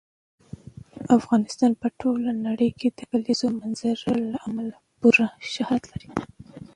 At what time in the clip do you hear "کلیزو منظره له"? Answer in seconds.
3.11-4.37